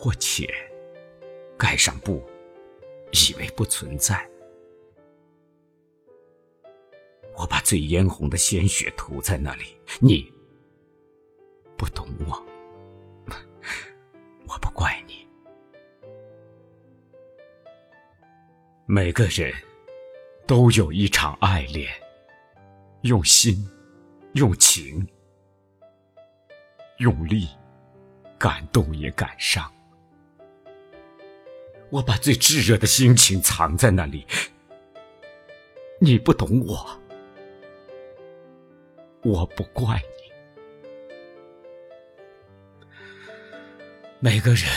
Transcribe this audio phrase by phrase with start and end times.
[0.00, 0.48] 或浅，
[1.58, 2.22] 盖上布，
[3.10, 4.24] 以为不存在。
[7.36, 10.32] 我把最嫣红的鲜血涂在那里，你
[11.76, 12.46] 不懂我，
[14.46, 15.26] 我不怪你。
[18.86, 19.52] 每个人
[20.46, 21.92] 都有一场爱恋，
[23.02, 23.68] 用心，
[24.34, 25.04] 用情，
[26.98, 27.48] 用力，
[28.38, 29.68] 感动也感伤。
[31.90, 34.26] 我把最炙热的心情藏在那里，
[35.98, 37.00] 你不懂我，
[39.22, 40.32] 我不怪你。
[44.20, 44.68] 每个人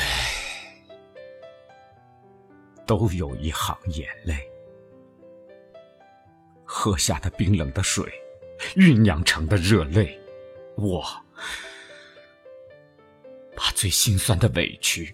[2.85, 4.49] 都有一行眼泪，
[6.63, 8.05] 喝下的冰冷的水，
[8.75, 10.17] 酝酿成的热泪，
[10.75, 11.03] 我
[13.53, 15.13] 把最心酸的委屈。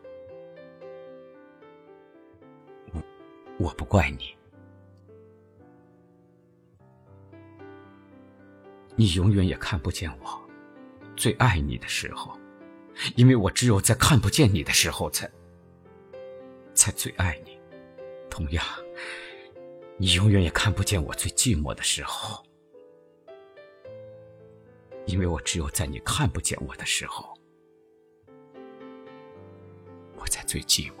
[3.61, 4.35] 我不怪你，
[8.95, 10.41] 你永远也看不见我
[11.15, 12.35] 最爱你的时候，
[13.15, 15.29] 因为我只有在看不见你的时候，才
[16.73, 17.59] 才最爱你。
[18.31, 18.65] 同样，
[19.97, 22.43] 你永远也看不见我最寂寞的时候，
[25.05, 27.37] 因为我只有在你看不见我的时候，
[30.17, 31.00] 我才最寂寞。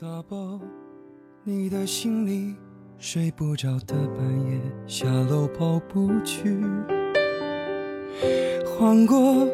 [0.00, 0.58] 大包，
[1.44, 2.54] 你的行李，
[2.96, 6.56] 睡不着的半夜下楼跑步去，
[8.64, 9.46] 换过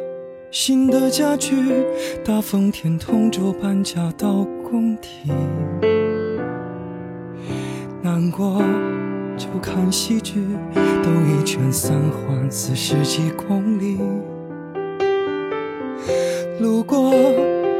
[0.52, 1.56] 新的家具，
[2.24, 5.32] 大风天同桌搬家到工体，
[8.00, 8.62] 难过
[9.36, 10.40] 就看喜剧，
[11.02, 13.98] 兜一圈三环四十几公里，
[16.60, 17.10] 路过。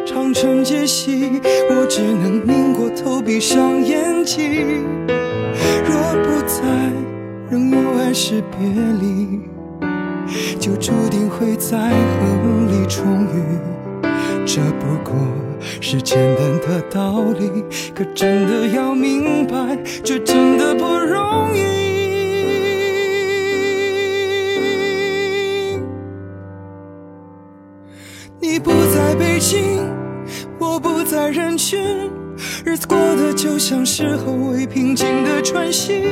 [0.07, 1.33] 长城街西，
[1.69, 4.85] 我只能拧过头，闭上眼睛。
[5.85, 6.63] 若不在，
[7.51, 8.69] 仍有爱是别
[9.01, 9.41] 离，
[10.61, 13.43] 就注定会在恨里重遇。
[14.47, 15.13] 这不过
[15.81, 21.61] 是简单的道理，可真的要明白，这真的不容易。
[28.41, 29.76] 你不在北京。
[30.77, 31.81] 我不在人群，
[32.63, 36.03] 日子过得就像是后未平静的喘息，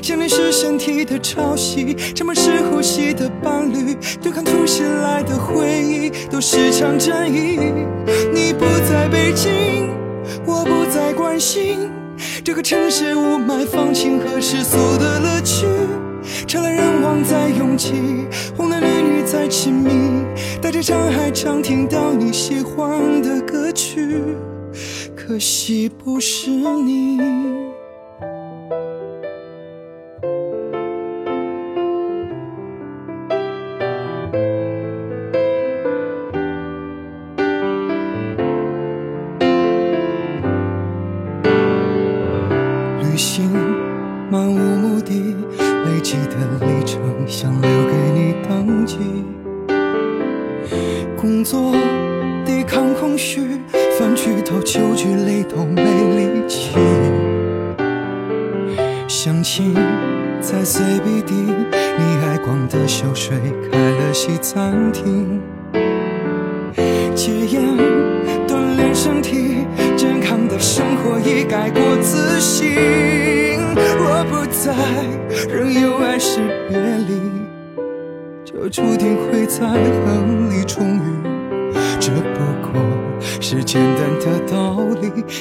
[0.00, 7.58] 想念是身体的潮汐，沉默是呼吸的伴侣，对抗突袭来的回忆，都是场战役。
[8.32, 9.90] 你不在北京，
[10.46, 11.90] 我不再关心
[12.42, 15.66] 这个城市雾霾、放晴和世俗的乐趣。
[16.46, 17.92] 车来人往在拥挤，
[18.56, 19.90] 红男绿女在亲密，
[20.62, 24.36] 带着伤还常听到你喜欢的歌曲，
[25.16, 27.18] 可惜不是你。
[43.02, 43.50] 旅行
[44.30, 45.34] 漫无目的。
[45.58, 48.98] 累积的里程，想留给你登记。
[51.20, 51.72] 工作
[52.50, 53.60] 抵抗空虚，
[53.96, 56.72] 饭局到酒局累都没力气。
[59.06, 59.72] 相亲
[60.40, 63.36] 在 CBD，你爱逛的秀水
[63.70, 65.40] 开了西餐厅。
[67.14, 67.62] 戒烟
[68.48, 69.64] 锻炼身体，
[69.96, 72.74] 健康的生活已改过自新。
[73.96, 74.74] 若不在，
[75.48, 77.14] 仍有爱是别离，
[78.44, 80.49] 就注定会在恨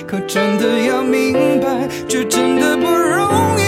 [0.08, 3.28] 可真的要明白，却真的不容
[3.58, 3.64] 易。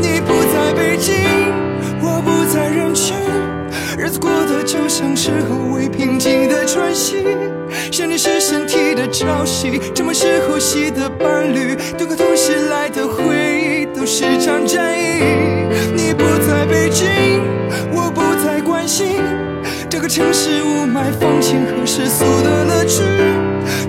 [0.00, 1.14] 你不在北京，
[2.00, 3.16] 我不在人群，
[3.98, 7.24] 日子过得就像是后未平静的喘息。
[7.90, 13.22] 想念是身体的潮汐，沉默是呼吸的伴侣，对抗同时来的回
[13.60, 15.22] 忆都是场战役。
[15.94, 17.06] 你不在北京，
[17.92, 19.20] 我不再关心
[19.88, 23.02] 这个城市雾霾、放晴和世俗的乐趣，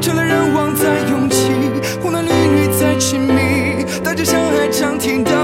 [0.03, 1.49] 车来人往在拥挤，
[2.01, 5.42] 红男绿女在亲密，大街小巷常听到